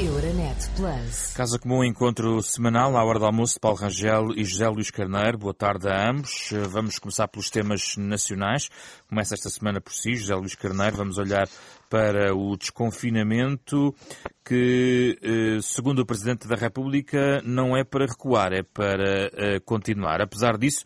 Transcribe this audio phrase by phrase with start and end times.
[0.00, 1.34] Euronet Plus.
[1.34, 5.36] Casa Comum Encontro Semanal, à hora do almoço, Paulo Rangel e José Luís Carneiro.
[5.36, 6.48] Boa tarde a ambos.
[6.70, 8.70] Vamos começar pelos temas nacionais.
[9.06, 10.96] Começa esta semana por si, José Luís Carneiro.
[10.96, 11.46] Vamos olhar
[11.90, 13.94] para o desconfinamento
[14.42, 20.22] que, eh, segundo o Presidente da República, não é para recuar, é para eh, continuar.
[20.22, 20.82] Apesar disso,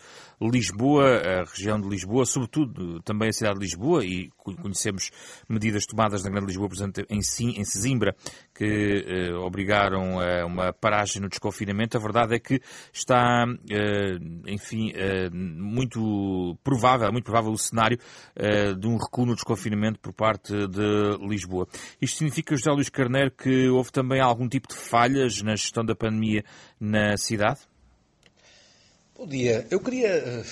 [0.50, 5.10] Lisboa, a região de Lisboa, sobretudo também a cidade de Lisboa, e conhecemos
[5.48, 8.14] medidas tomadas na Grande Lisboa, por exemplo, em, em Sesimbra,
[8.54, 11.96] que eh, obrigaram a uma paragem no desconfinamento.
[11.96, 12.60] A verdade é que
[12.92, 17.98] está, eh, enfim, eh, muito provável, muito provável o cenário
[18.36, 21.66] eh, de um recuo no desconfinamento por parte de Lisboa.
[22.00, 25.94] Isto significa, José Luís Carneiro, que houve também algum tipo de falhas na gestão da
[25.94, 26.44] pandemia
[26.80, 27.60] na cidade?
[29.16, 29.64] Bom dia.
[29.70, 30.42] Eu queria, eh,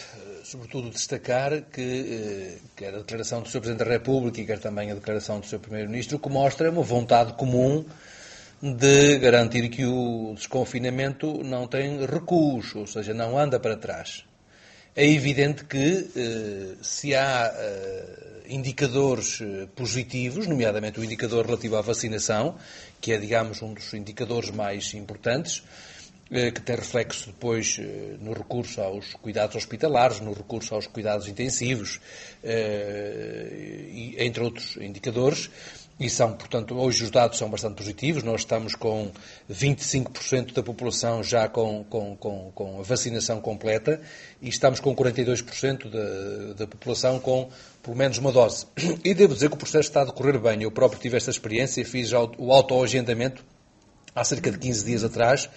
[0.45, 3.59] sobretudo, destacar que eh, quer a declaração do Sr.
[3.59, 5.59] Presidente da República e quer também a declaração do Sr.
[5.59, 7.85] Primeiro-Ministro, que mostra uma vontade comum
[8.63, 14.25] de garantir que o desconfinamento não tem recuos, ou seja, não anda para trás.
[14.95, 17.53] É evidente que eh, se há
[18.49, 19.41] indicadores
[19.75, 22.57] positivos, nomeadamente o indicador relativo à vacinação,
[23.01, 25.65] que é, digamos, um dos indicadores mais importantes,
[26.33, 32.01] que tem reflexo depois eh, no recurso aos cuidados hospitalares, no recurso aos cuidados intensivos,
[32.43, 35.51] eh, entre outros indicadores.
[36.01, 38.23] E são, portanto, hoje os dados são bastante positivos.
[38.23, 39.13] Nós estamos com
[39.49, 44.01] 25% da população já com, com, com, com, a vacinação completa
[44.41, 47.51] e estamos com 42% da, da população com
[47.83, 48.67] pelo menos uma dose.
[49.05, 50.63] E devo dizer que o processo está a decorrer bem.
[50.63, 53.45] Eu próprio tive esta experiência, fiz o autoagendamento
[54.15, 55.49] há cerca de 15 dias atrás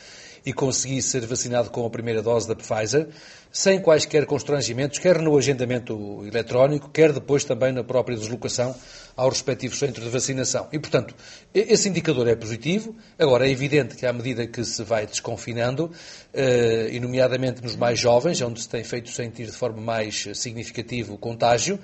[0.46, 3.08] e consegui ser vacinado com a primeira dose da Pfizer,
[3.52, 8.76] sem quaisquer constrangimentos, quer no agendamento eletrónico, quer depois também na própria deslocação
[9.16, 10.68] ao respectivo centro de vacinação.
[10.74, 11.16] E, portanto,
[11.54, 12.94] esse indicador é positivo.
[13.18, 15.90] Agora, é evidente que à medida que se vai desconfinando,
[16.34, 21.14] eh, e nomeadamente nos mais jovens, onde se tem feito sentir de forma mais significativa
[21.14, 21.80] o contágio,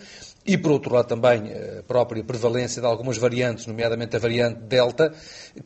[0.45, 5.13] e, por outro lado, também a própria prevalência de algumas variantes, nomeadamente a variante Delta,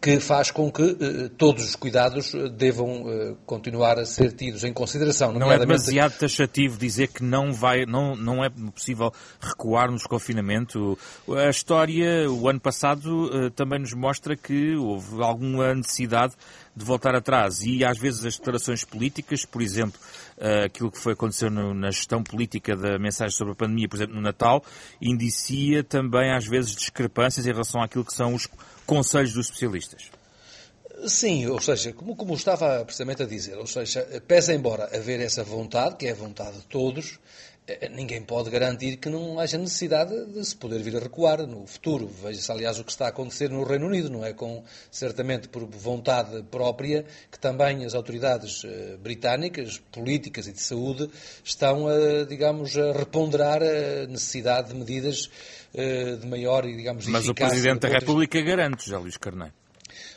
[0.01, 4.65] que faz com que eh, todos os cuidados eh, devam eh, continuar a ser tidos
[4.65, 5.31] em consideração.
[5.31, 10.97] Não é demasiado taxativo dizer que não, vai, não, não é possível recuar no desconfinamento.
[11.29, 16.33] A história, o ano passado, também nos mostra que houve alguma necessidade
[16.75, 19.99] de voltar atrás e às vezes as declarações políticas, por exemplo,
[20.37, 24.15] uh, aquilo que foi acontecer na gestão política da mensagem sobre a pandemia, por exemplo,
[24.15, 24.63] no Natal,
[25.01, 28.47] indicia também às vezes discrepâncias em relação àquilo que são os
[28.85, 30.11] conselhos dos especialistas.
[31.07, 35.43] Sim, ou seja, como, como estava precisamente a dizer, ou seja, pese embora haver essa
[35.43, 37.19] vontade, que é a vontade de todos,
[37.54, 37.54] eh,
[37.91, 42.07] ninguém pode garantir que não haja necessidade de se poder vir a recuar no futuro.
[42.07, 44.33] Veja-se, aliás, o que está a acontecer no Reino Unido, não é?
[44.33, 51.09] Com, certamente por vontade própria, que também as autoridades eh, britânicas, políticas e de saúde,
[51.43, 55.31] estão a, digamos, a reponderar a necessidade de medidas
[55.73, 57.29] eh, de maior, digamos, Mas eficácia.
[57.29, 59.64] Mas o Presidente da República garante, José Luís Carneiro.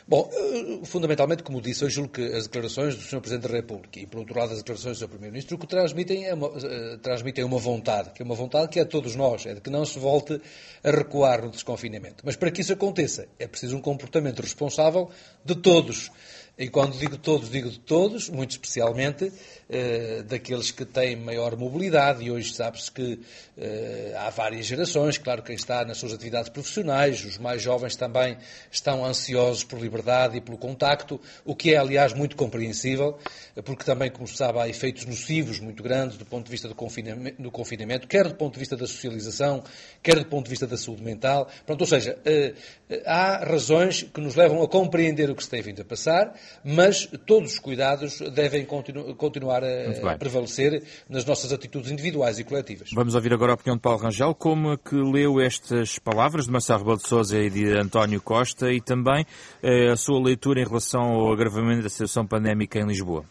[0.09, 3.21] Bom, eh, fundamentalmente, como disse, eu julgo que as declarações do Sr.
[3.21, 5.07] Presidente da República e, por outro lado, as declarações do Sr.
[5.07, 8.79] Primeiro-Ministro, o que transmitem é, uma, uh, transmitem uma vontade, que é uma vontade que
[8.79, 10.41] é a todos nós, é de que não se volte
[10.83, 12.23] a recuar no desconfinamento.
[12.25, 15.11] Mas para que isso aconteça, é preciso um comportamento responsável
[15.45, 16.09] de todos.
[16.59, 19.31] E quando digo todos, digo de todos, muito especialmente
[19.69, 23.17] eh, daqueles que têm maior mobilidade, e hoje sabe-se que
[23.57, 28.37] eh, há várias gerações, claro, quem está nas suas atividades profissionais, os mais jovens também
[28.69, 33.17] estão ansiosos por liberdade e pelo contacto, o que é, aliás, muito compreensível,
[33.63, 36.75] porque também, como se sabe, há efeitos nocivos muito grandes do ponto de vista do
[36.75, 39.63] confinamento, do confinamento quer do ponto de vista da socialização,
[40.03, 41.47] quer do ponto de vista da saúde mental.
[41.65, 42.53] Pronto, ou seja, eh,
[43.05, 46.33] há razões que nos levam a compreender o que se tem vindo a passar,
[46.63, 52.43] mas todos os cuidados devem continu continuar a, a prevalecer nas nossas atitudes individuais e
[52.43, 52.89] coletivas.
[52.93, 56.51] Vamos ouvir agora a opinião de Paulo Rangel, como é que leu estas palavras de
[56.51, 59.25] Marcelo Rebelo de Sousa e de António Costa e também
[59.61, 63.23] eh, a sua leitura em relação ao agravamento da situação pandémica em Lisboa.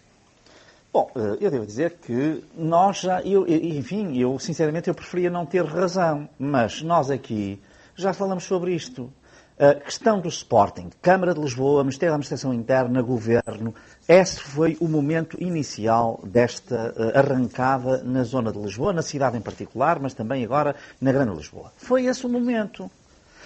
[0.92, 5.44] Bom, eh, eu devo dizer que nós já, eu, enfim, eu sinceramente eu preferia não
[5.44, 7.60] ter razão, mas nós aqui
[7.94, 9.12] já falamos sobre isto.
[9.60, 13.74] A questão do Sporting, Câmara de Lisboa, Ministério da Administração Interna, Governo,
[14.06, 19.40] esse foi o momento inicial desta eh, arrancada na zona de Lisboa, na cidade em
[19.40, 21.72] particular, mas também agora na Grande Lisboa.
[21.76, 22.88] Foi esse o momento.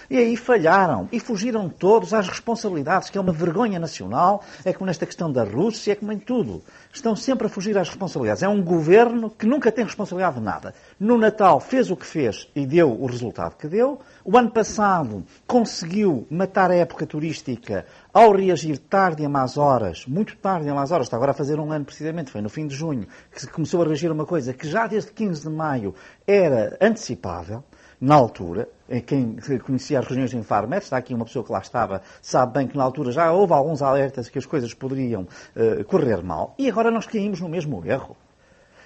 [0.09, 4.85] E aí falharam e fugiram todos às responsabilidades, que é uma vergonha nacional, é como
[4.85, 6.61] nesta questão da Rússia, é como em tudo.
[6.93, 8.43] Estão sempre a fugir às responsabilidades.
[8.43, 10.73] É um governo que nunca tem responsabilidade de nada.
[10.99, 13.99] No Natal fez o que fez e deu o resultado que deu.
[14.23, 20.37] O ano passado conseguiu matar a época turística ao reagir tarde a más horas, muito
[20.37, 22.75] tarde a más horas, está agora a fazer um ano precisamente, foi no fim de
[22.75, 25.95] junho, que começou a reagir a uma coisa que já desde 15 de maio
[26.27, 27.63] era antecipável,
[27.99, 28.67] na altura,
[29.05, 32.67] quem conhecia as regiões de Infarmed, está aqui uma pessoa que lá estava, sabe bem
[32.67, 35.23] que na altura já houve alguns alertas que as coisas poderiam
[35.55, 38.15] uh, correr mal, e agora nós caímos no mesmo erro.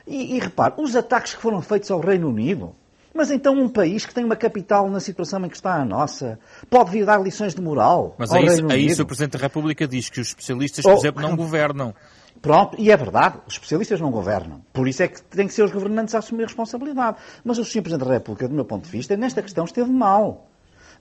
[0.05, 2.73] E, e repare, os ataques que foram feitos ao Reino Unido,
[3.13, 6.37] mas então um país que tem uma capital na situação em que está a nossa
[6.69, 9.39] pode vir dar lições de moral Mas ao é isso, é isso o Presidente da
[9.39, 11.95] República diz que os especialistas, por Oh, exemplo, não governam.
[12.41, 14.61] Pronto, e é verdade, os especialistas não governam.
[14.71, 17.17] Por isso é que têm que ser os governantes a assumir a responsabilidade.
[17.43, 17.81] Mas o Sr.
[17.81, 20.47] Presidente da República, do meu ponto de vista, nesta questão esteve mal.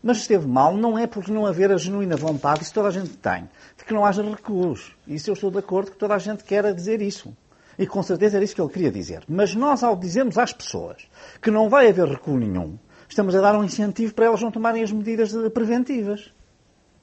[0.03, 3.17] Mas esteve mal não é porque não haver a genuína vontade, isso toda a gente
[3.17, 4.95] tem, de que não haja recuos.
[5.07, 7.37] Isso eu estou de acordo que toda a gente quer dizer isso.
[7.79, 9.23] E com certeza era isso que ele queria dizer.
[9.29, 11.09] Mas nós, ao dizermos às pessoas
[11.43, 12.79] que não vai haver recuo nenhum,
[13.09, 16.33] estamos a dar um incentivo para elas não tomarem as medidas preventivas.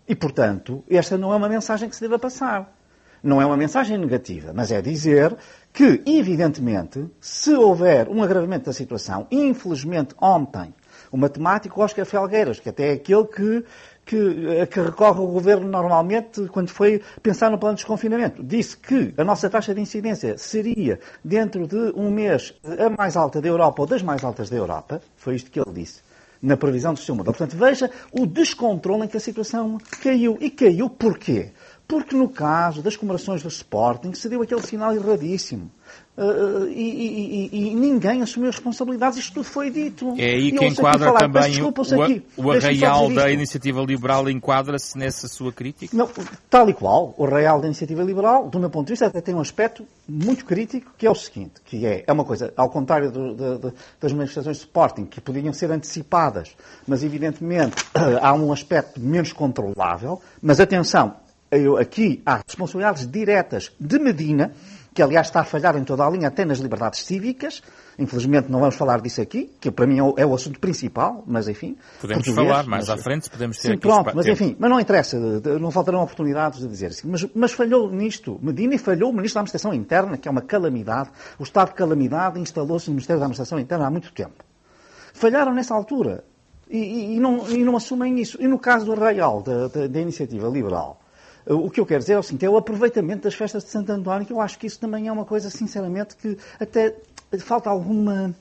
[0.07, 2.73] E, portanto, esta não é uma mensagem que se deva passar.
[3.23, 5.33] Não é uma mensagem negativa, mas é dizer
[5.71, 10.73] que, evidentemente, se houver um agravamento da situação, infelizmente ontem,
[11.09, 13.65] o matemático Oscar Felgueiras, que até é aquele que,
[14.05, 18.75] que, a que recorre o governo normalmente quando foi pensar no plano de desconfinamento, disse
[18.75, 23.47] que a nossa taxa de incidência seria, dentro de um mês, a mais alta da
[23.47, 25.01] Europa ou das mais altas da Europa.
[25.15, 26.01] Foi isto que ele disse
[26.41, 27.33] na previsão do seu modelo.
[27.33, 30.37] Portanto, veja o descontrole em que a situação caiu.
[30.41, 31.51] E caiu porquê?
[31.87, 35.69] Porque no caso das comemorações do Sporting se deu aquele sinal erradíssimo.
[36.15, 40.13] Uh, e, e- e- ninguém assumiu as responsabilidades, isto tudo foi dito.
[40.17, 43.31] É aí que enquadra falar, também o, desculpa, ouço o, aqui, o arraial da.
[43.31, 45.95] Iniciativa Liberal enquadra-se nessa sua crítica?
[45.95, 46.07] Não,
[46.49, 49.33] tal e qual, o Real da Iniciativa Liberal, do meu ponto de vista, até tem
[49.33, 53.11] um aspecto muito crítico, que é o seguinte, que é, é uma coisa, ao contrário
[53.11, 56.55] do- das manifestações de Sporting, que poderiam ser antecipadas,
[56.87, 57.75] mas evidentemente
[58.21, 61.15] há um aspecto menos controlável, mas atenção,
[61.57, 64.51] eu, aqui há responsabilidades diretas de Medina,
[64.93, 67.61] que aliás está a falhar em toda a linha, até nas liberdades cívicas.
[67.97, 71.47] Infelizmente não vamos falar disso aqui, que para mim é o, é assunto principal, mas
[71.47, 71.75] enfim.
[72.01, 74.79] Podemos falar mais mas- à frente, podemos ter Sim, aqui pronto, mas enfim, mas não
[74.79, 75.17] interessa,
[75.59, 77.07] não faltarão oportunidades de dizer assim.
[77.07, 78.39] Mas, mas falhou nisto.
[78.41, 81.09] Medina e falhou o Ministro da Administração Interna, que é uma calamidade.
[81.39, 84.43] O estado de calamidade instalou-se no Ministério da Administração Interna há muito tempo.
[85.13, 86.23] Falharam nessa altura.
[86.69, 88.37] E, e- e não, e não assumem isso.
[88.41, 90.99] E no caso do Arraial, da, da- da Iniciativa Liberal,
[91.45, 93.91] o que eu quero dizer é o seguinte, é o aproveitamento das festas de Santo
[93.91, 96.95] António, que eu acho que isso também é uma coisa, sinceramente, que até
[97.39, 98.33] falta alguma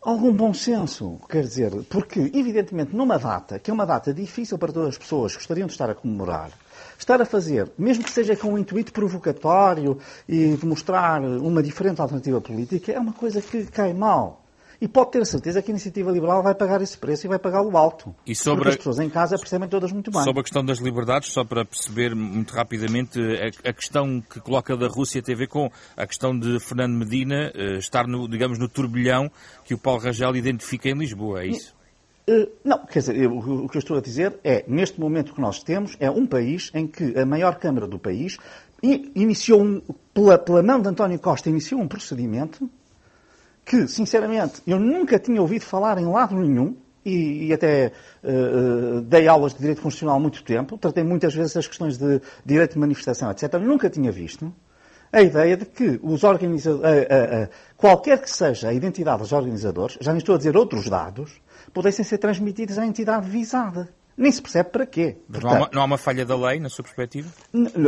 [0.00, 4.72] algum bom senso, quer dizer, porque, evidentemente, numa data, que é uma data difícil para
[4.72, 6.50] todas as pessoas que gostariam de estar a comemorar,
[6.98, 9.98] estar a fazer, mesmo que seja com um intuito provocatório
[10.28, 14.44] e de mostrar uma diferente alternativa política, é uma coisa que cai mal.
[14.80, 17.38] E pode ter a certeza que a iniciativa liberal vai pagar esse preço e vai
[17.38, 18.14] pagá-lo alto.
[18.24, 20.22] E sobre Porque as pessoas em casa percebem todas muito bem.
[20.22, 24.76] Sobre a questão das liberdades, só para perceber muito rapidamente, a, a questão que coloca
[24.76, 28.56] da Rússia tem a ver com a questão de Fernando Medina eh, estar, no, digamos,
[28.56, 29.28] no turbilhão
[29.64, 31.74] que o Paulo Rangel identifica em Lisboa, é isso?
[32.28, 35.40] Eh, Não, quer dizer, eu- o que eu estou a dizer é, neste momento que
[35.40, 38.36] nós temos, é um país em que a maior Câmara do país
[38.80, 39.82] iniciou, um,
[40.14, 42.70] pela, pela mão de António Costa, iniciou um procedimento
[43.68, 46.74] que, sinceramente, eu nunca tinha ouvido falar em lado nenhum,
[47.04, 47.92] e, e até
[48.22, 52.20] eh, dei aulas de Direito Constitucional há muito tempo, tratei muitas vezes as questões de
[52.44, 53.54] direito de manifestação, etc.
[53.60, 54.52] Nunca tinha visto
[55.12, 57.06] a ideia de que os organizadores,
[57.76, 61.40] qualquer que seja a identidade dos organizadores, já nem estou a dizer outros dados,
[61.72, 63.88] pudessem ser transmitidos à entidade visada.
[64.18, 65.16] Nem se percebe para quê.
[65.28, 67.28] Mas não há, uma, não há uma falha da lei, na sua perspectiva?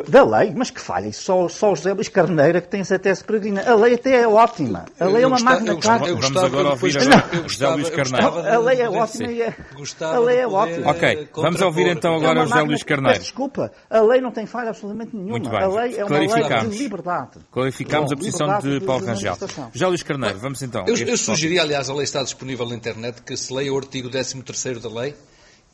[0.09, 1.09] Da lei, mas que falha.
[1.09, 3.69] Isso Só, só o José Luís Carneira que tem essa tese peregrina.
[3.69, 4.85] A lei até é ótima.
[5.01, 7.27] A lei é Eu uma gostava- magna eu gostava- Vamos gostava agora ouvir Não, agora
[7.31, 8.27] José gostava- Luís Carneiro.
[8.39, 9.55] A lei é ótima e é...
[10.01, 10.91] A lei é ótima.
[10.93, 13.19] Ok, eh, vamos ouvir então É agora o José Luís Carneiro.
[13.19, 15.33] Peço desculpa, a lei não tem falha absolutamente nenhuma.
[15.33, 15.59] Muito bem.
[15.59, 16.77] A lei é uma lei Clarificamos.
[16.77, 17.31] de liberdade.
[17.51, 19.37] Clarificamos Bom, a posição de Paulo Rangel.
[19.73, 20.85] José Luís Carneiro, vamos então.
[20.87, 24.09] Eu, eu sugeri, aliás, a lei está disponível na internet, que se leia o artigo
[24.09, 25.15] 13º da lei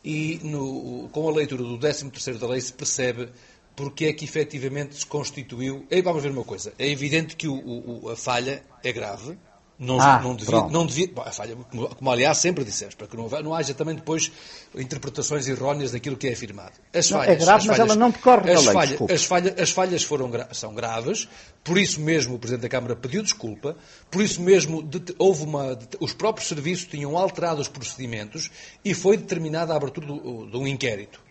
[0.04, 3.28] e no- com a leitura do 13º da lei se percebe
[3.74, 5.84] porque é que efetivamente se constituiu...
[5.90, 7.54] E vamos ver uma coisa, é evidente que o-
[8.04, 9.36] o- a falha é grave,
[9.78, 13.14] Não, ah, não devia, não devia bom, falha, como, como, aliás sempre dissemos, para que
[13.14, 14.32] não, não haja também depois
[14.74, 16.72] interpretações erróneas daquilo que é afirmado.
[16.94, 19.70] As falhas, é grave, mas falhas, ela não decorre as, lei, falha, as, falha, as
[19.70, 21.28] falhas foram, são graves,
[21.62, 23.76] por isso mesmo o Presidente da Câmara pediu desculpa,
[24.10, 28.50] por isso mesmo de, houve uma, de, os próprios serviços tinham alterado os procedimentos
[28.82, 31.25] e foi determinada a abertura de um inquérito.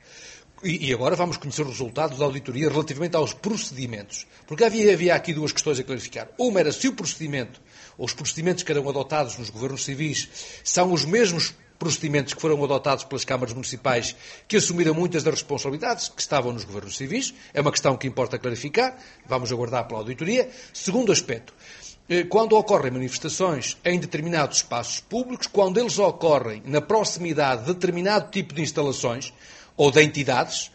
[0.68, 4.26] E, agora vamos conhecer os resultados da auditoria relativamente aos procedimentos.
[4.48, 6.28] Porque havia, havia aqui duas questões a clarificar.
[6.40, 7.62] Uma era se o procedimento,
[7.96, 10.28] ou os procedimentos que eram adotados nos governos civis,
[10.64, 14.16] são os mesmos procedimentos que foram adotados pelas câmaras municipais,
[14.48, 17.32] que assumiram muitas das responsabilidades que estavam nos governos civis.
[17.54, 18.98] É uma questão que importa clarificar.
[19.28, 20.50] Vamos aguardar pela auditoria.
[20.74, 21.54] Segundo aspecto,
[22.10, 28.32] eh, quando ocorrem manifestações em determinados espaços públicos, quando eles ocorrem na proximidade de determinado
[28.32, 29.32] tipo de instalações,
[29.77, 30.72] ou de entidades,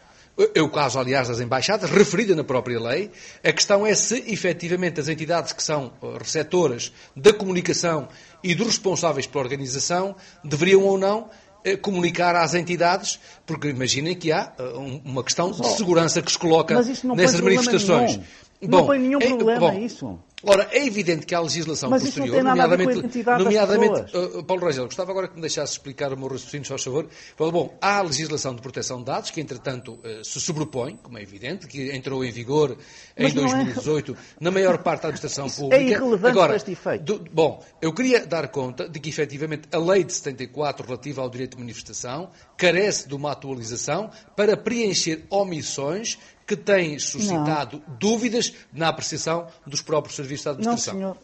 [0.55, 3.11] é o caso, aliás, das embaixadas, referida na própria lei.
[3.43, 8.07] A questão é se, efetivamente, as entidades que são eh, receptoras da comunicação
[8.43, 11.29] e dos responsáveis pela organização deveriam ou não
[11.63, 14.63] eh, comunicar às entidades, porque imaginem que há eh,
[15.03, 18.11] uma questão de segurança que se coloca nessas manifestações.
[18.11, 18.23] Nenhum.
[18.63, 20.19] Bom, não põe nenhum problema bom, isso.
[20.43, 25.27] Ora, é evidente que há legislação Mas posterior, nomeadamente, nomeadamente uh, Paulo Rangel, gostava agora
[25.27, 27.07] que me deixasse explicar o meu raciocínio, só favor.
[27.37, 31.21] Bom, há a legislação de proteção de dados, que entretanto uh, se sobrepõe, como é
[31.21, 32.75] evidente, que entrou em vigor
[33.15, 34.15] em 2018 é...
[34.39, 35.81] na maior parte da administração Isso pública.
[35.81, 37.03] É irrelevante agora, este efeito.
[37.03, 41.29] Do, bom, eu queria dar conta de que efetivamente a lei de 74 relativa ao
[41.29, 46.17] direito de manifestação carece de uma atualização para preencher omissões
[46.55, 47.95] que têm suscitado não.
[47.97, 50.93] dúvidas na apreciação dos próprios serviços da administração.
[50.93, 51.17] Não, senhor.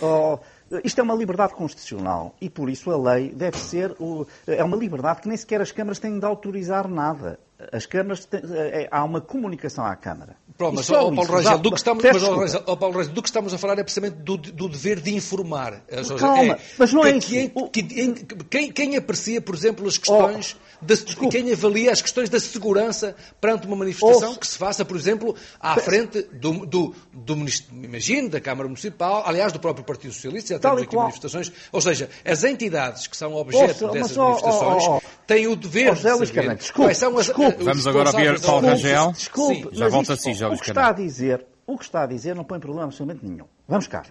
[0.00, 0.38] Oh,
[0.84, 3.96] isto é uma liberdade constitucional e, por isso, a lei deve ser.
[3.98, 7.38] O, é uma liberdade que nem sequer as câmaras têm de autorizar nada.
[7.72, 8.24] As câmaras.
[8.26, 10.36] Têm, é, há uma comunicação à Câmara.
[10.56, 13.54] Pronto, mas, ó, Paulo Rangel, do que estamos, mas, ó, Paulo Rangel, do que estamos
[13.54, 15.82] a falar é precisamente do, do dever de informar.
[16.18, 17.28] Calma, é, mas não é isso.
[17.72, 18.14] Quem,
[18.50, 20.94] quem, quem, aprecia, por exemplo, as questões, oh, da,
[21.30, 25.34] quem avalia as questões da segurança perante uma manifestação oh, que se faça, por exemplo,
[25.60, 30.60] à frente do, do, do, imagino, da Câmara Municipal, aliás, do próprio Partido Socialista, já
[30.60, 31.04] temos aqui qual.
[31.04, 31.52] manifestações.
[31.72, 36.00] Ou seja, as entidades que são objeto oh, dessas manifestações oh, têm o dever de
[36.00, 39.12] saber desculpe, são as, desculpe, Vamos agora ouvir Paulo Rangel.
[39.12, 42.34] Desculpe, já volta assim, já o que está a dizer, o que está a dizer
[42.34, 43.46] não põe problema absolutamente nenhum.
[43.66, 44.04] Vamos cá.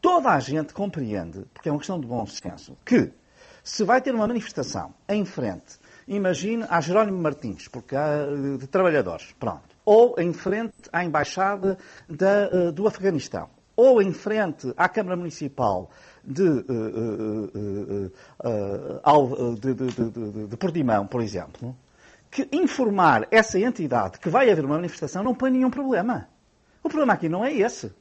[0.00, 3.10] Toda a gente compreende, porque é uma questão de bom senso, que
[3.62, 8.66] se vai ter uma manifestação em frente, imagine a Jerónimo Martins, porque há eh, de
[8.66, 14.88] trabalhadores, pronto, ou em frente à Embaixada da, eh, do Afeganistão, ou em frente à
[14.88, 15.90] Câmara Municipal
[16.24, 17.50] de, uh,
[18.42, 21.76] uh, de, de, de Portimão, por exemplo,
[22.30, 26.28] que informar essa entidade que vai haver uma manifestação não põe nenhum problema.
[26.82, 27.92] O problema aqui não é esse.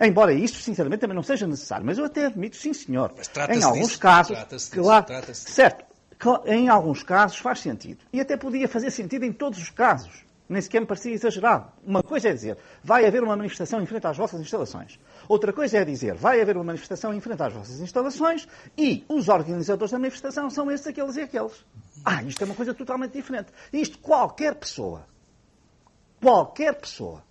[0.00, 1.84] Embora isso, sinceramente, também não seja necessário.
[1.84, 3.12] Mas eu até admito, sim, senhor.
[3.50, 4.36] em alguns disso, casos,
[4.70, 5.84] claro, certo,
[6.46, 8.04] em alguns casos faz sentido.
[8.12, 10.24] E até podia fazer sentido em todos os casos.
[10.48, 11.72] Nem sequer me parecia exagerado.
[11.84, 14.98] Uma coisa é dizer, vai haver uma manifestação em frente às vossas instalações.
[15.26, 19.28] Outra coisa é dizer, vai haver uma manifestação em frente às vossas instalações e os
[19.28, 21.64] organizadores da manifestação são esses, aqueles e aqueles.
[22.04, 23.52] Ah, isto é uma coisa totalmente diferente.
[23.72, 25.06] Isto qualquer pessoa,
[26.20, 27.22] qualquer pessoa,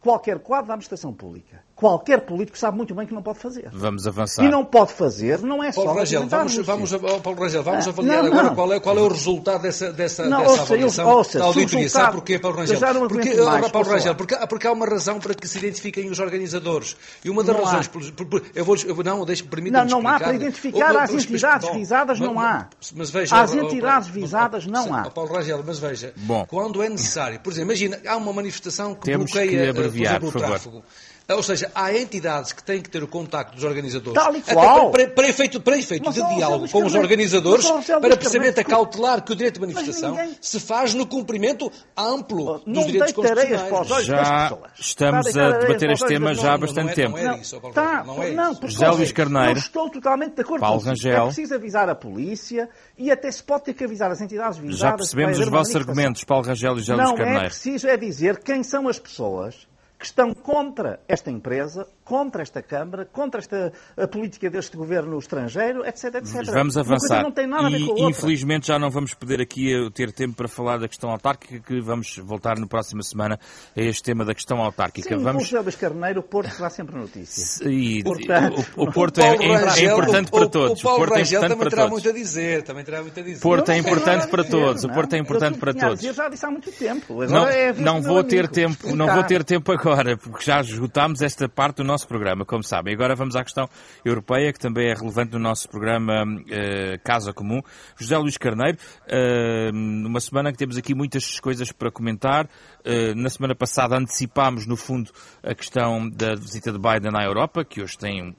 [0.00, 3.68] qualquer quadro da administração pública, qualquer político sabe muito bem que não pode fazer.
[3.72, 4.44] Vamos avançar.
[4.44, 6.90] E não pode fazer, não é Paulo só Rangel, vamos, vamos,
[7.22, 10.28] Paulo Rangel, vamos ah, avaliar não, agora Qual, é, qual é o resultado dessa, dessa,
[10.28, 11.88] não, dessa ouça, avaliação ouça, da auditoria.
[11.88, 13.08] Sabe porquê, Paulo Rangel?
[13.08, 16.96] Porque, mais, Paulo Rangel porque, porque, há uma razão para que se identifiquem os organizadores.
[17.24, 17.86] E uma das não razões...
[17.86, 21.12] Por, por, por, eu vou, eu, não, deixe-me permitir Não, não há para identificar as
[21.12, 22.66] entidades visadas, não há.
[22.96, 23.40] Mas veja...
[23.40, 25.08] As entidades visadas, não há.
[25.10, 26.12] Paulo Rangel, mas veja,
[26.48, 27.38] quando é necessário...
[27.38, 30.82] Por exemplo, imagina, há uma manifestação que bloqueia, por exemplo, o tráfego.
[31.30, 34.14] Ou seja, há entidades que têm que ter o contacto dos organizadores.
[34.14, 34.90] Tal e qual.
[34.90, 39.36] Para, para, efeito, para efeito de diálogo com os organizadores, para precisamente acautelar que o
[39.36, 40.38] direito de manifestação ninguém...
[40.40, 44.06] se faz no cumprimento amplo oh, dos direitos constitucionais.
[44.06, 47.18] Já estamos a debater este tema já há bastante tempo.
[47.18, 47.60] Não é isso,
[48.06, 48.66] não é isso.
[48.68, 49.58] José Luís Carneiro.
[49.58, 51.12] estou totalmente de acordo Paulo com Rangel.
[51.12, 54.78] É preciso avisar a polícia e até se pode ter que avisar as entidades visadas.
[54.78, 57.32] Já percebemos os vossos argumentos, Paulo Rangel e José Luís Carneiro.
[57.32, 62.40] Não é preciso é dizer quem são as pessoas que estão contra esta empresa, contra
[62.40, 63.70] esta Câmara, contra esta
[64.10, 66.46] política deste governo estrangeiro, etc, etc.
[66.46, 67.22] Vamos avançar.
[67.26, 71.60] A infelizmente já não vamos poder aqui eh, ter tempo para falar da questão autárquica,
[71.60, 73.38] que vamos voltar na próxima semana
[73.76, 75.16] a este tema da questão autárquica.
[75.16, 75.52] Sim, vamos...
[75.52, 77.68] o Carneiro, o Porto será sempre notícia.
[77.68, 80.80] E, Portanto, o, o, Porto é, é, é, importante para todos.
[80.80, 82.62] O, Paulo o Porto Rangel é importante também terá muito a dizer.
[82.62, 83.40] Também terá muito a dizer.
[83.40, 84.84] Porto é importante para todos.
[84.84, 86.02] O Porto é importante para todos.
[86.02, 87.18] Eu já disse há muito tempo.
[87.26, 87.46] Não,
[87.76, 91.84] não vou ter tempo, não vou ter tempo agora, porque já esgotámos esta parte do
[91.84, 92.94] nosso nosso programa, como sabem.
[92.94, 93.68] Agora vamos à questão
[94.04, 97.60] europeia, que também é relevante no nosso programa uh, Casa Comum.
[97.98, 102.46] José Luís Carneiro, uh, numa semana que temos aqui muitas coisas para comentar.
[102.46, 105.10] Uh, na semana passada antecipámos, no fundo,
[105.42, 108.36] a questão da visita de Biden à Europa, que hoje tem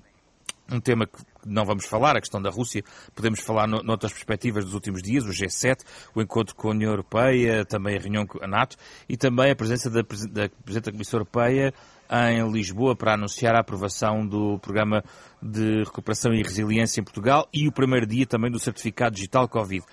[0.72, 2.84] um tema que não vamos falar, a questão da Rússia,
[3.16, 5.80] podemos falar no, noutras perspectivas dos últimos dias, o G7,
[6.16, 8.76] o encontro com a União Europeia, também a reunião com a NATO
[9.08, 11.74] e também a presença da, da Presidente da Comissão Europeia
[12.32, 15.04] em Lisboa para anunciar a aprovação do Programa
[15.42, 19.86] de Recuperação e Resiliência em Portugal e o primeiro dia também do Certificado Digital Covid.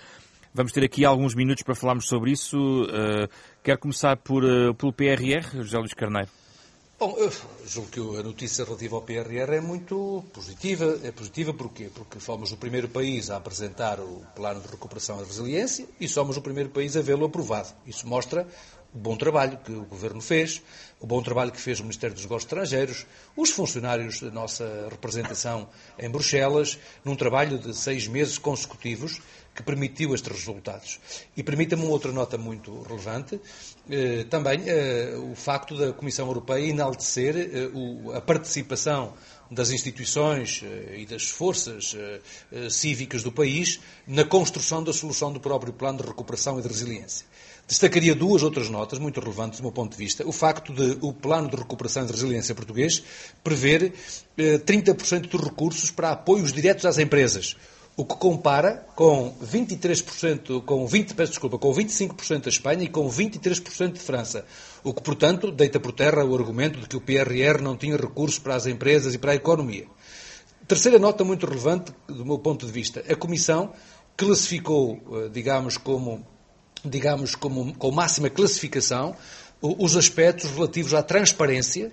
[0.53, 2.57] Vamos ter aqui alguns minutos para falarmos sobre isso.
[2.57, 3.29] Uh,
[3.63, 6.29] quero começar por, uh, pelo PRR, José Luís Carneiro.
[6.99, 7.31] Bom, eu
[7.63, 10.99] julgo que a notícia relativa ao PRR é muito positiva.
[11.03, 11.91] É positiva porquê?
[11.93, 16.37] Porque fomos o primeiro país a apresentar o Plano de Recuperação e Resiliência e somos
[16.37, 17.71] o primeiro país a vê-lo aprovado.
[17.85, 18.47] Isso mostra
[18.91, 20.63] o bom trabalho que o Governo fez,
[20.99, 25.69] o bom trabalho que fez o Ministério dos Negócios Estrangeiros, os funcionários da nossa representação
[25.99, 29.21] em Bruxelas, num trabalho de seis meses consecutivos
[29.57, 30.99] que permitiu estes resultados.
[31.35, 33.41] E permita-me uma outra nota muito relevante,
[33.89, 39.15] eh, também eh, o facto da Comissão Europeia enaltecer eh, o, a participação
[39.49, 42.19] das instituições eh, e das forças eh,
[42.51, 46.67] eh, cívicas do país na construção da solução do próprio plano de recuperação e de
[46.67, 47.25] resiliência.
[47.67, 50.25] Destacaria duas outras notas muito relevantes do meu ponto de vista.
[50.25, 53.03] O facto de o Plano de Recuperação e de Resiliência português
[53.43, 53.93] prever
[54.37, 57.57] eh, 30% dos recursos para apoios diretos às empresas,
[57.97, 63.09] o que compara com 23%, com 20, peço desculpa, com 25% da Espanha e com
[63.09, 64.45] 23% de França.
[64.83, 68.37] O que, portanto, deita por terra o argumento de que o PRR não tinha recursos
[68.37, 69.87] para as empresas e para a economia.
[70.67, 73.03] Terceira nota muito relevante do meu ponto de vista.
[73.09, 73.73] A Comissão
[74.15, 76.23] classificou, eh, digamos, como
[76.85, 79.15] digamos, como, com máxima classificação,
[79.61, 81.91] os aspectos relativos à transparência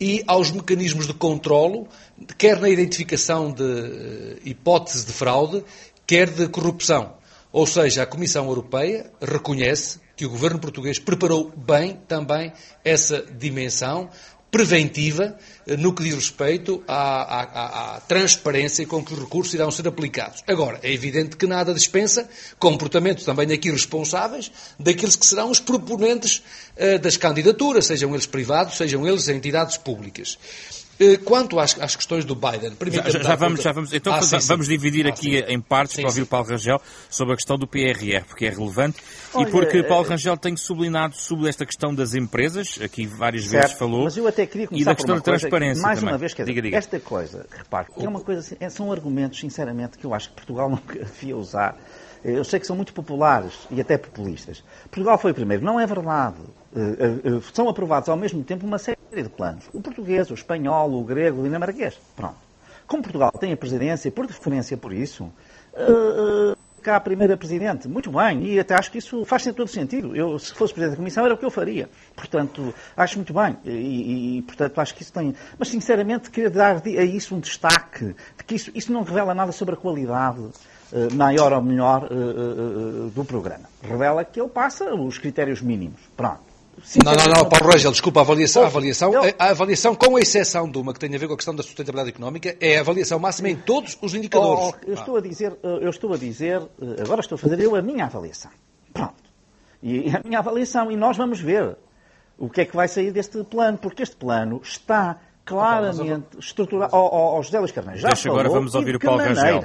[0.00, 1.88] e aos mecanismos de controlo,
[2.36, 5.64] quer na identificação de eh, hipóteses de fraude,
[6.06, 7.14] quer de corrupção.
[7.52, 12.52] Ou seja, a Comissão Europeia reconhece que o governo português preparou bem também
[12.84, 14.08] essa dimensão,
[14.54, 19.68] preventiva eh, no que diz respeito à, à, à, transparência com que os recursos irão
[19.68, 20.44] ser aplicados.
[20.46, 26.40] Agora, é evidente que nada dispensa comportamentos também aqui responsáveis daqueles que serão os proponentes
[26.76, 30.38] uh, das candidaturas, sejam eles privados, sejam eles entidades públicas.
[30.98, 34.22] Eh, quanto às, às, questões do Biden, já, já, já vamos, já vamos, então ah,
[34.22, 34.72] sim, vamos sim.
[34.72, 35.44] dividir ah, aqui sim.
[35.48, 39.02] em partes para ouvir o Paulo Rangel sobre a questão do PRR, porque é relevante
[39.32, 43.62] Olha, e porque Paulo Rangel tem sublinhado sobre esta questão das empresas, aqui várias certo,
[43.62, 45.82] vezes falou, mas eu até queria e da questão da transparência.
[45.82, 46.14] mais também.
[46.14, 46.76] uma vez, quer diga, diga.
[46.76, 50.70] esta coisa, repare, é uma coisa, é, são argumentos, sinceramente, que eu acho que Portugal
[50.70, 51.76] nunca devia usar.
[52.24, 54.64] Eu sei que são muito populares e até populistas.
[54.84, 55.62] Portugal foi o primeiro.
[55.62, 56.36] Não é verdade.
[57.52, 59.64] São aprovados ao mesmo tempo uma série de planos.
[59.72, 61.98] O português, o espanhol, o grego, o dinamarquês.
[62.16, 62.36] Pronto.
[62.86, 67.88] Como Portugal tem a presidência, por deferência por isso, uh, cá a primeira presidente.
[67.88, 70.14] Muito bem, e até acho que isso faz todo sentido.
[70.14, 71.88] Eu, se fosse presidente da Comissão, era o que eu faria.
[72.14, 73.56] Portanto, acho muito bem.
[73.64, 75.34] E, e portanto, acho que isso tem.
[75.58, 79.50] Mas, sinceramente, queria dar a isso um destaque, de que isso, isso não revela nada
[79.50, 80.40] sobre a qualidade
[81.14, 82.08] maior ou melhor
[83.12, 83.64] do programa.
[83.82, 86.00] Revela que ele passa os critérios mínimos.
[86.16, 86.53] Pronto.
[87.04, 90.78] Não, não, não, Paulo Rangel, desculpa, a avaliação, a avaliação, a avaliação, com exceção de
[90.78, 93.48] uma que tem a ver com a questão da sustentabilidade económica, é a avaliação máxima
[93.48, 94.74] em todos os indicadores.
[94.74, 97.74] Oh, eu estou a dizer, eu estou a dizer, eh, agora estou a fazer eu
[97.74, 98.50] a minha avaliação.
[98.92, 99.14] Pronto.
[99.82, 101.76] E a minha avaliação, e nós vamos ver
[102.38, 106.94] o que é que vai sair deste plano, porque este plano está claramente estruturado.
[106.94, 109.20] Ó oh, oh, oh, José Luís Carneiro, já Deixa falou, agora vamos ouvir o Paulo
[109.20, 109.64] Rangel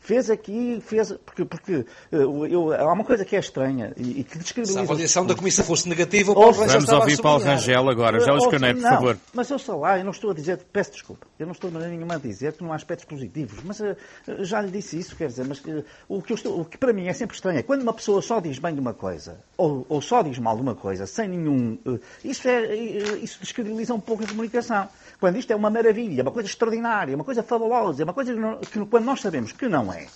[0.00, 4.24] fez aqui, fez, porque, porque eu, eu, há uma coisa que é estranha e, e
[4.24, 4.72] que descredibiliza...
[4.72, 8.20] Se a avaliação da Comissão fosse negativa, o Paulo Rangel Vamos ouvir Paulo Rangel agora.
[8.20, 9.18] Já os Caneto, por favor.
[9.34, 11.74] Mas eu sei lá, eu não estou a dizer, peço desculpa, eu não estou de
[11.74, 13.94] maneira nenhuma a dizer que não há aspectos positivos, mas uh,
[14.40, 17.06] já lhe disse isso, quer dizer, mas uh, o, que estou, o que para mim
[17.06, 20.00] é sempre estranho é quando uma pessoa só diz bem de uma coisa ou, ou
[20.00, 21.78] só diz mal de uma coisa, sem nenhum...
[22.24, 24.88] Isso, é, isso descredibiliza um pouco a comunicação.
[25.18, 28.56] Quando isto é uma maravilha, uma coisa extraordinária, uma coisa fabulosa, uma coisa que, não,
[28.58, 30.06] que quando nós sabemos que não é,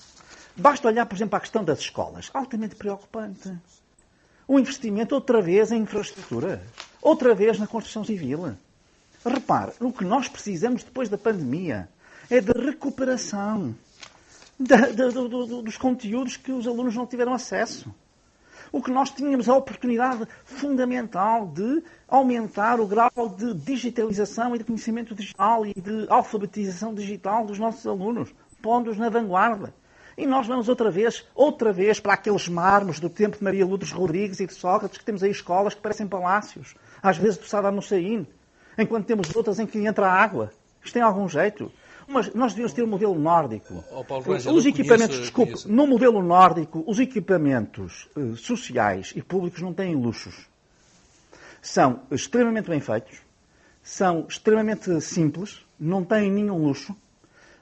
[0.57, 2.31] Basta olhar, por exemplo, a questão das escolas.
[2.33, 3.53] Altamente preocupante.
[4.47, 6.63] O investimento outra vez em infraestrutura.
[7.03, 8.55] Outra vez na construção civil.
[9.25, 11.89] Repare, o que nós precisamos depois da pandemia
[12.31, 13.75] é de recuperação
[14.59, 17.93] da, da, do, dos conteúdos que os alunos não tiveram acesso.
[18.71, 24.65] O que nós tínhamos a oportunidade fundamental de aumentar o grau de digitalização e de
[24.65, 29.74] conhecimento digital e de alfabetização digital dos nossos alunos, pondo-os na vanguarda.
[30.16, 33.92] E nós vamos outra vez, outra vez, para aqueles mármores do tempo de Maria Lourdes
[33.92, 37.77] Rodrigues e de Sócrates, que temos aí escolas que parecem palácios, às vezes do Saddam
[37.77, 38.27] Hussein,
[38.79, 40.50] enquanto temos outras em que entra água.
[40.83, 41.70] Isto tem algum jeito?
[42.09, 43.85] Mas nós devíamos ter um modelo nórdico.
[43.92, 45.70] Oh, Paulo os equipamentos, conheço- desculpe, conheço.
[45.72, 50.46] no modelo nórdico, os equipamentos eh, sociais e públicos não têm luxos.
[51.61, 53.18] São extremamente bem feitos,
[53.83, 56.94] são extremamente simples, não têm nenhum luxo,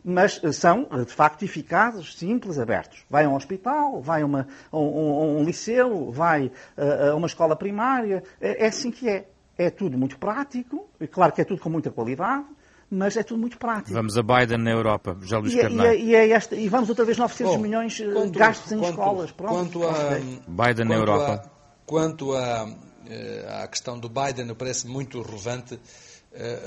[0.05, 3.05] mas são, de facto, eficazes, simples, abertos.
[3.09, 7.15] Vai a um hospital, vai a, uma- a um, a um liceu, vai eh, a
[7.15, 8.23] uma escola primária.
[8.41, 9.29] É, é assim que é.
[9.59, 12.45] É tudo muito prático, e claro que é tudo com muita qualidade,
[12.91, 13.93] mas é tudo muito prático.
[13.93, 16.69] Vamos a Biden na Europa, José Luís E, é- e, é- e é esta- e
[16.71, 19.31] vamos outra vez 900 Bom, milhões eh, quanto- gastos em quanto- escolas.
[19.31, 19.79] Pronto.
[19.79, 20.19] Quanto a.
[20.49, 21.35] Biden na Europa.
[21.47, 21.51] a-
[21.85, 22.67] quanto a,
[23.09, 25.79] eh, à questão do Biden, parece muito relevante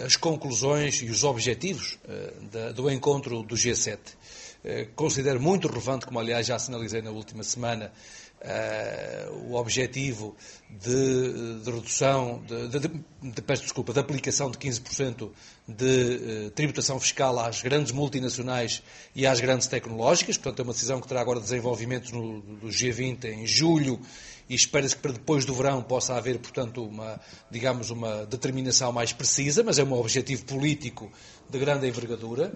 [0.05, 3.97] as conclusões e os objetivos eh, do encontro do G7.
[4.63, 7.91] Eh, Considero muito relevante, como aliás já sinalizei na última semana,
[8.41, 10.35] eh, o objetivo
[10.69, 12.87] de, de redução, de, de,
[13.31, 15.31] de- peço desculpa, de aplicação de 15%
[15.67, 18.83] de eh, tributação fiscal às grandes multinacionais
[19.15, 20.37] e às grandes tecnológicas.
[20.37, 23.99] Portanto, é uma decisão que terá agora desenvolvimento no, do G20 em julho
[24.49, 29.11] e espera-se que para depois do verão possa haver, portanto, uma, digamos, uma determinação mais
[29.11, 31.11] precisa, mas é um objetivo político
[31.49, 32.53] de grande envergadura.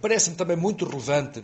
[0.00, 1.42] Parece-me também muito relevante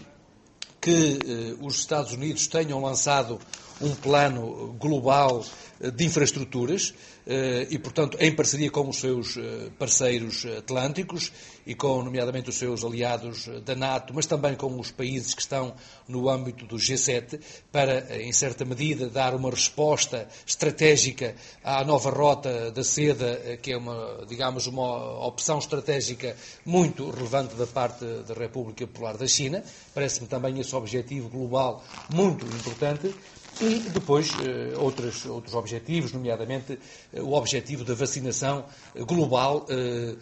[0.81, 3.39] que eh, os Estados Unidos tenham lançado
[3.83, 5.45] um plano global
[5.81, 6.95] eh, de infraestruturas
[7.27, 11.33] eh, e, portanto, em parceria com os seus eh, parceiros atlânticos
[11.67, 15.75] e com, nomeadamente, os seus aliados da NATO, mas também com os países que estão
[16.09, 17.41] no âmbito do G7,
[17.71, 23.77] para, em certa medida, dar uma resposta estratégica à nova rota da seda, que é
[23.77, 29.63] uma, digamos, uma opção estratégica muito relevante da parte da República Popular da China.
[29.95, 33.15] Parece-me também esse objetivo global muito importante.
[33.63, 36.81] E depois eh, outros, outros objetivos, nomeadamente
[37.13, 38.65] eh, o objetivo da vacinação
[39.07, 40.17] global, eh,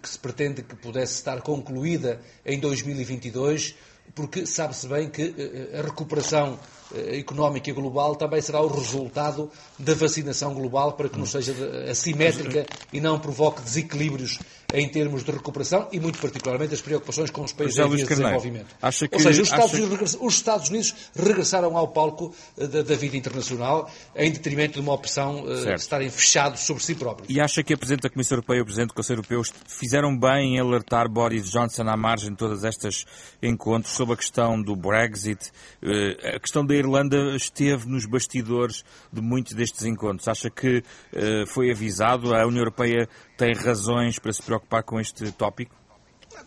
[0.00, 3.74] que se pretende que pudesse estar concluída em 2022,
[4.14, 6.58] porque sabe-se bem que eh, a recuperação
[6.94, 11.90] eh, económica global também será o resultado da vacinação global para que não seja de-
[11.90, 14.38] assimétrica e não provoque desequilíbrios
[14.74, 18.14] em termos de recuperação e, muito particularmente, as preocupações com os países em vias de
[18.14, 18.74] desenvolvimento.
[18.80, 22.66] acha que- Ou seja, os Estados, Unidos regress- os Estados Unidos regressaram ao palco eh,
[22.66, 25.74] da, da vida internacional em detrimento de uma opção eh, Certo.
[25.76, 27.28] de estarem fechados sobre si próprios.
[27.34, 30.18] E acha que a Presidente da Comissão Europeia e o Presidente do Conselho Europeu fizeram
[30.18, 33.04] bem em alertar Boris Johnson à margem de todas estas
[33.42, 35.50] encontros sobre a questão do Brexit?
[35.82, 40.26] Eh, A questão da Irlanda esteve nos bastidores de muitos destes encontros.
[40.28, 42.34] Acha que eh, foi avisado?
[42.34, 45.74] A União Europeia tem razões para se preocupar com este tópico?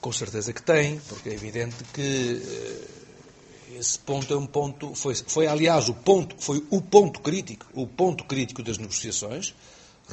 [0.01, 5.15] Com certeza que tem, porque é evidente que eh, esse ponto é um ponto, foi,
[5.15, 9.53] foi aliás o ponto, foi o ponto crítico, o ponto crítico das negociações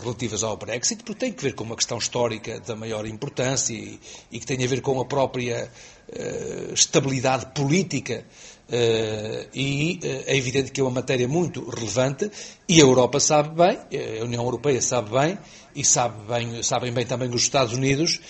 [0.01, 4.01] relativas ao Brexit, porque tem que ver com uma questão histórica da maior importância e,
[4.31, 5.71] e que tem a ver com a própria
[6.15, 8.25] eh, estabilidade política
[8.71, 12.31] eh, e eh, é evidente que é uma matéria muito relevante
[12.69, 13.79] e a Europa sabe bem,
[14.21, 15.39] a União Europeia sabe bem
[15.75, 18.21] e sabe bem, sabem bem também os Estados Unidos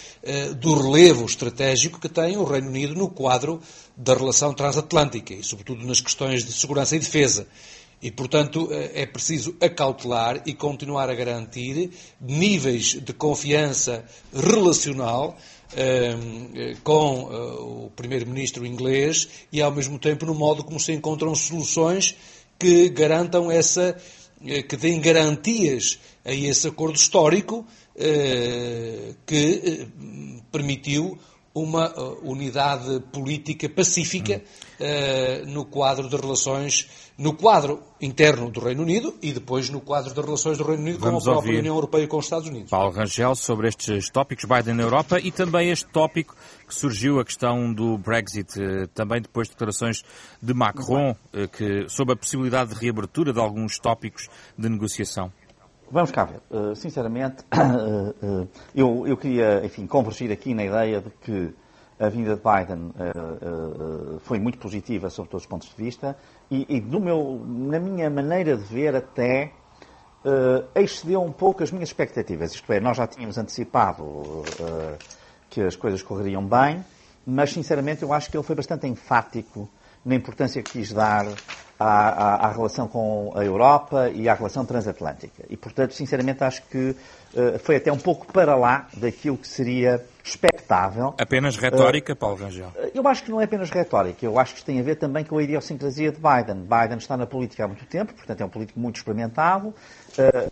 [0.61, 3.61] do relevo estratégico que tem o Reino Unido no quadro
[3.96, 7.46] da relação transatlântica e sobretudo nas questões de segurança e defesa.
[8.03, 15.37] E, portanto, eh, é preciso acautelar e continuar a garantir níveis de confiança relacional
[15.75, 16.15] eh,
[16.55, 21.35] eh, com eh, o Primeiro-Ministro inglês e, ao mesmo tempo, no modo como se encontram
[21.35, 22.15] soluções
[22.59, 23.97] que garantam essa,
[24.69, 27.67] que deem garantias a esse acordo histórico
[29.27, 29.88] que
[30.53, 31.19] permitiu
[31.55, 34.43] uma eh, unidade política pacífica
[34.81, 36.88] eh, no quadro de relações,
[37.19, 40.99] no quadro interno do Reino Unido e depois no quadro de relações do Reino Unido
[40.99, 41.59] Vamos com a própria.
[41.59, 42.71] União Europeia e com os Estados Unidos.
[42.71, 46.35] Paulo Rangel sobre estes tópicos, Biden na Europa e também este tópico
[46.67, 50.03] que surgiu, a questão do Brexit, eh, também depois de declarações
[50.41, 55.31] de Macron, eh, que, sobre a possibilidade de reabertura de alguns tópicos de negociação.
[55.90, 56.40] Vamos cá ver.
[56.51, 61.55] Uh, sinceramente, uh, uh, eu, eu queria, enfim, convergir aqui na ideia de que
[62.01, 62.92] a vinda de Biden
[64.23, 66.16] foi muito positiva sob todos os pontos de vista
[66.51, 69.53] e, e do meu, na minha maneira de ver até
[70.75, 72.55] excedeu um pouco as minhas expectativas.
[72.55, 74.42] Isto é, nós já tínhamos antecipado
[75.49, 76.85] que as coisas correriam bem,
[77.25, 79.68] mas sinceramente eu acho que ele foi bastante enfático
[80.05, 81.25] na importância que quis dar
[81.83, 85.45] à, à, à relação com a Europa e à relação transatlântica.
[85.51, 86.90] E, portanto, sinceramente, acho que
[87.35, 91.14] uh, foi até um pouco para lá daquilo que seria expectável.
[91.18, 92.73] Apenas retórica, Paulo Rangel?
[92.95, 95.25] Eu acho que não é apenas retórica, eu acho que isto tem a ver também
[95.25, 96.62] com a idiosincrasia de Biden.
[96.62, 99.68] Biden está na política há muito tempo, portanto é um político muito experimentado.
[99.68, 100.51] Uh,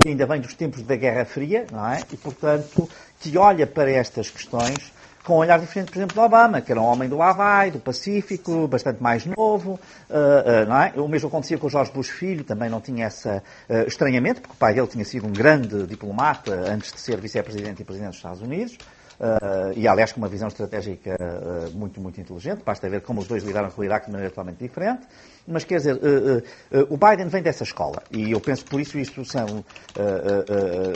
[0.00, 2.00] que ainda vem dos tempos da Guerra Fria, não é?
[2.10, 2.88] E, portanto,
[3.20, 4.92] que olha para estas questões
[5.24, 7.78] com um olhar diferente, por exemplo, do Obama, que era um homem do Havaí, do
[7.78, 9.72] Pacífico, bastante mais novo,
[10.08, 10.92] uh, uh, não é?
[10.96, 13.42] O mesmo acontecia com o Jorge Bush Filho, também não tinha esse uh,
[13.86, 17.84] estranhamento, porque o pai dele tinha sido um grande diplomata antes de ser vice-presidente e
[17.84, 18.78] presidente dos Estados Unidos.
[19.20, 23.28] Uh, e aliás com uma visão estratégica uh, muito, muito inteligente, basta ver como os
[23.28, 25.06] dois lidaram com o Iraque de maneira totalmente diferente.
[25.46, 29.22] Mas quer dizer, uh, o Biden vem dessa escola e eu penso por isso isto
[29.24, 29.64] são,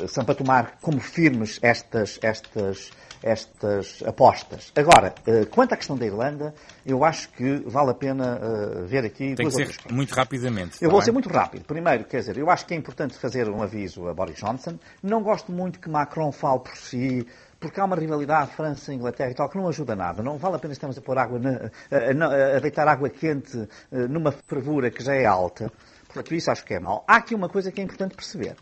[0.09, 4.71] são para tomar como firmes estas, estas, estas apostas.
[4.77, 5.13] Agora,
[5.51, 6.55] quanto à questão da Irlanda,
[6.87, 8.39] eu acho que vale a pena
[8.87, 9.35] ver aqui.
[9.35, 10.77] Tem que ser muito rapidamente.
[10.81, 11.07] Eu vou bem?
[11.07, 11.65] ser muito rápido.
[11.65, 14.79] Primeiro, quer dizer, eu acho que é importante fazer um aviso a Boris Johnson.
[15.03, 17.27] Não gosto muito que Macron fale por si
[17.61, 20.23] porque há uma rivalidade França-Inglaterra e tal que não ajuda nada.
[20.23, 24.09] Não vale a pena estarmos a pôr água, na, a, a, deitar água quente eh,
[24.09, 25.71] numa fervura que já é alta.
[26.07, 27.05] Portanto, isso acho que é mau.
[27.09, 28.57] Há aqui uma coisa que é importante perceber.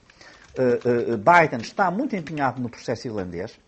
[0.58, 3.58] Uh, uh, Biden está muito empenhado no processo irlandês,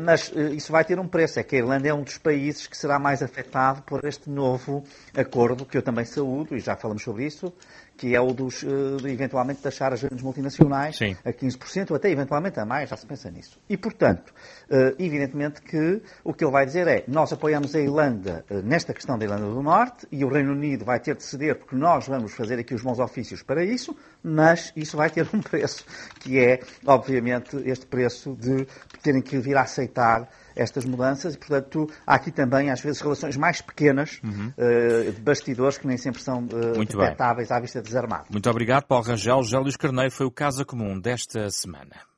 [0.00, 1.38] mas uh, isso vai ter um preço.
[1.40, 4.84] É que a Irlanda é um dos países que será mais afetado por este novo
[5.16, 7.52] acordo, que eu também saúdo, e já falamos sobre isso,
[7.96, 8.64] que é o dos,
[9.02, 11.16] de eventualmente taxar as grandes multinacionais Sim.
[11.22, 13.58] a 15%, ou até eventualmente a mais, já se pensa nisso.
[13.68, 14.32] E, portanto,
[14.98, 19.26] evidentemente que o que ele vai dizer é nós apoiamos a Irlanda nesta questão da
[19.26, 22.58] Irlanda do Norte e o Reino Unido vai ter de ceder porque nós vamos fazer
[22.58, 25.84] aqui os bons ofícios para isso, mas isso vai ter um preço,
[26.20, 28.66] que é, obviamente, este preço de
[29.02, 33.36] terem que vir a aceitar estas mudanças e, portanto, há aqui também, às vezes, relações
[33.36, 34.52] mais pequenas uhum.
[34.56, 38.24] uh, de bastidores que nem sempre são uh, detectáveis à vista desarmado.
[38.30, 39.42] Muito obrigado, Paulo Rangel.
[39.42, 42.10] José Luís Carneiro foi o Casa Comum desta semana.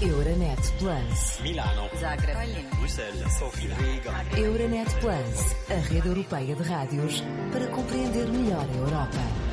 [0.00, 1.40] Euronet Plus.
[1.42, 1.90] Milano.
[1.98, 2.68] Zagreb.
[2.76, 3.32] Bruxelas.
[3.38, 3.74] Sofia.
[3.74, 4.40] Riga.
[4.40, 7.20] Euronet Plus, a rede europeia de rádios
[7.52, 9.47] para compreender melhor a Europa.